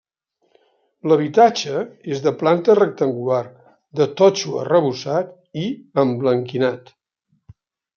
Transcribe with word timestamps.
L'habitatge 1.11 1.83
és 2.15 2.23
de 2.29 2.33
planta 2.41 2.77
rectangular, 2.81 3.43
de 4.03 4.11
totxo 4.25 4.59
arrebossat 4.67 5.33
i 5.67 5.71
emblanquinat. 6.09 6.97